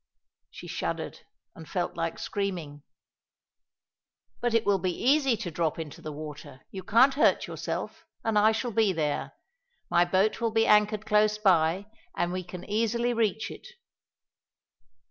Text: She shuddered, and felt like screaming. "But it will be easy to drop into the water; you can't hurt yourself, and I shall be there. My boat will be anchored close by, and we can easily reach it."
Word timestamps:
She 0.49 0.65
shuddered, 0.65 1.19
and 1.53 1.69
felt 1.69 1.93
like 1.95 2.17
screaming. 2.17 2.81
"But 4.39 4.55
it 4.55 4.65
will 4.65 4.79
be 4.79 4.89
easy 4.99 5.37
to 5.37 5.51
drop 5.51 5.77
into 5.77 6.01
the 6.01 6.11
water; 6.11 6.61
you 6.71 6.81
can't 6.81 7.13
hurt 7.13 7.45
yourself, 7.45 8.03
and 8.23 8.35
I 8.35 8.51
shall 8.51 8.71
be 8.71 8.93
there. 8.93 9.33
My 9.91 10.03
boat 10.05 10.41
will 10.41 10.49
be 10.49 10.65
anchored 10.65 11.05
close 11.05 11.37
by, 11.37 11.85
and 12.17 12.31
we 12.31 12.43
can 12.43 12.67
easily 12.67 13.13
reach 13.13 13.51
it." 13.51 13.67